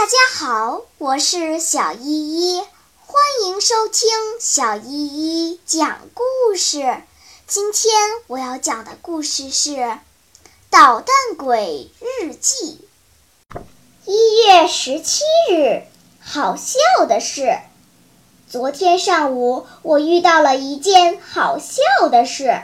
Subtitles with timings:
[0.00, 2.62] 大家好，我是小依依，
[3.04, 4.08] 欢迎收听
[4.40, 7.02] 小依依讲故事。
[7.46, 7.92] 今天
[8.26, 9.72] 我要讲的故事是
[10.70, 12.88] 《捣蛋鬼日记》。
[14.06, 15.82] 一月十七日，
[16.18, 17.58] 好笑的事，
[18.48, 22.62] 昨天上午我遇到了一件好笑的事。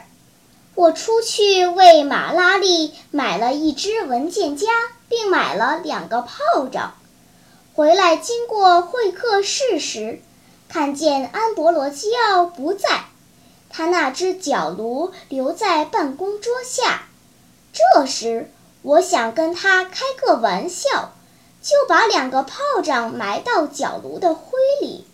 [0.75, 4.69] 我出去为马拉利买了一只文件夹，
[5.11, 6.95] 并买了两个炮仗。
[7.77, 10.23] 回来经过会客室时，
[10.67, 13.05] 看见安博罗基奥不在，
[13.69, 17.03] 他那只角炉留在办公桌下。
[17.75, 21.13] 这时，我想跟他开个玩笑，
[21.61, 25.07] 就把两个炮仗埋到角炉的灰里。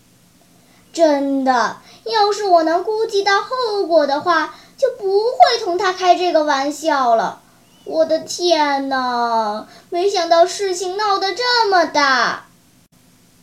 [0.93, 7.41] 真的，要是我能估计到后果的话，就不会同他开这个玩笑了。
[7.85, 9.67] 我的天哪！
[9.91, 12.47] 没想到事情闹得这么大。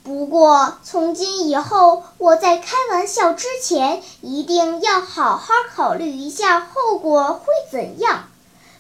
[0.09, 8.27] 不过，从今以后，我在开玩笑之前，一定要好好考虑一下后果会怎样，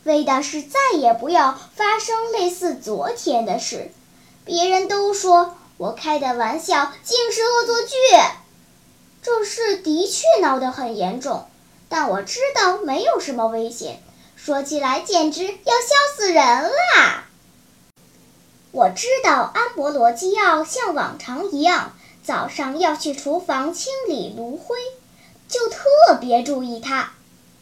[0.05, 3.91] 为的是再也不要发生类似昨天的事。
[4.43, 7.95] 别人都说我开的玩笑竟是恶作剧，
[9.21, 11.45] 这事的确闹得很严重，
[11.89, 14.01] 但我知道没有什么危险，
[14.35, 17.28] 说起来简直要笑死人啦！
[18.71, 24.75] 我知道安博罗基奥像往常一样早上要去厨房清理炉灰，
[25.47, 27.13] 就特别注意他。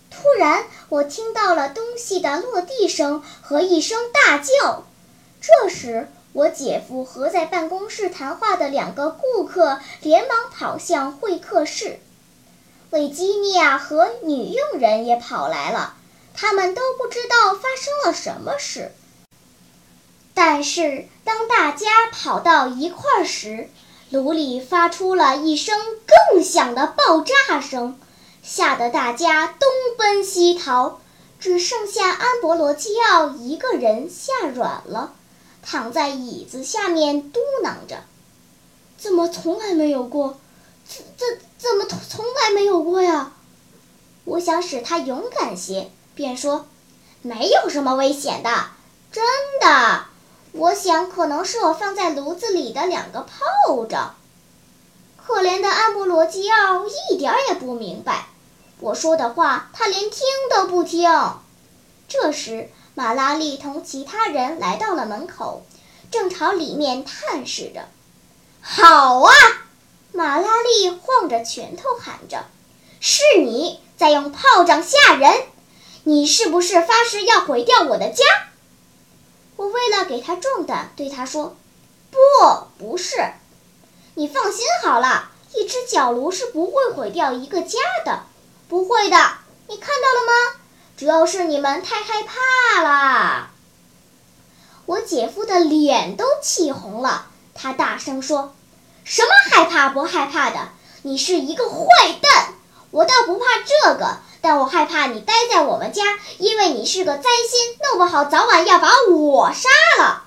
[0.09, 4.83] 突然，我听到了东西的落地声和一声大叫。
[5.39, 11.99] 这时，我姐夫和在办公室谈话的两个顾客连忙跑向会客室。
[12.89, 15.95] 维吉尼亚和女佣人也跑来了，
[16.33, 18.91] 他们都不知道发生了什么事。
[20.49, 23.69] 但是，当大家跑到一块儿时，
[24.09, 25.77] 炉里发出了一声
[26.31, 27.99] 更响的爆炸声，
[28.41, 31.01] 吓得大家东奔西逃，
[31.37, 35.11] 只剩下安博罗基奥一个人吓软了，
[35.61, 38.05] 躺在椅子下面嘟囔着
[38.97, 40.39] ：“怎么从来没有过？
[40.87, 41.27] 怎怎
[41.57, 43.33] 怎么从来没有过呀？”
[44.23, 46.67] 我想使他勇敢些，便说
[47.21, 48.67] ：“没有什么危险的，
[49.11, 49.25] 真
[49.59, 50.05] 的。”
[50.57, 54.15] 我想，可能是我放在炉子里的两个炮仗。
[55.23, 58.25] 可怜的安布罗基奥一点也不明白
[58.79, 61.07] 我说的话，他连听都不听。
[62.07, 65.63] 这时，马拉利同其他人来到了门口，
[66.09, 67.87] 正朝里面探视着。
[68.61, 69.31] 好啊！
[70.11, 72.45] 马拉利晃着拳头喊着
[72.99, 75.43] ：“是你在用炮仗吓人！
[76.03, 78.23] 你是不是发誓要毁掉我的家？”
[79.57, 81.57] 我为了给他壮胆，对他说
[82.09, 82.17] ：“不，
[82.77, 83.15] 不是，
[84.13, 88.21] 你放心好了，一只角炉是不会毁掉一个家的，
[88.69, 89.17] 不会的。
[89.67, 90.59] 你看到了吗？
[90.95, 93.49] 主要是你们太害怕了。”
[94.85, 97.25] 我姐夫的脸都气红了，
[97.55, 98.55] 他大声说
[99.03, 100.69] ：“什么害怕不害怕的？
[101.01, 101.85] 你是一个坏
[102.21, 102.53] 蛋！
[102.91, 106.03] 我倒不怕这个。”但我害怕你待在我们家，
[106.37, 109.67] 因为你是个灾星，弄不好早晚要把我杀
[109.99, 110.23] 了。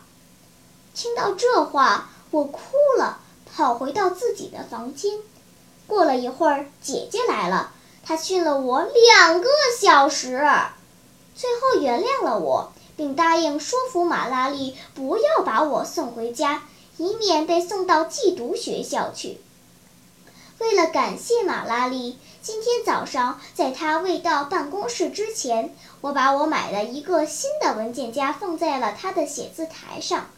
[0.95, 2.61] 听到这话，我哭
[2.99, 3.19] 了，
[3.51, 5.21] 跑回到自己的房间。
[5.87, 7.73] 过了一会儿，姐姐来了，
[8.05, 9.49] 她训了我两个
[9.81, 10.47] 小时，
[11.35, 16.65] 最后原谅了我，并答应说服马拉利不要把我送回家，
[16.99, 19.41] 以免被送到寄读学校去。
[20.61, 30.29] 为了感谢马拉利，今天早上在他未到办公室之前，我把我买了一个新的文件夹放在了他的写字台上，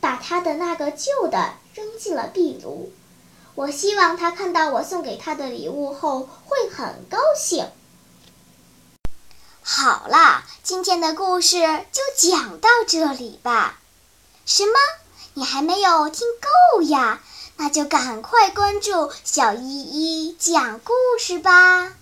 [0.00, 2.92] 把他的那个旧的扔进了壁炉。
[3.56, 7.68] 我希望他看到我送给他的礼物后会很高兴。
[9.64, 11.58] 好啦，今天的故事
[11.90, 13.80] 就讲到这里吧。
[14.46, 14.72] 什么？
[15.34, 17.20] 你还没有听够呀？
[17.56, 21.92] 那就赶快关注小依依讲故事吧。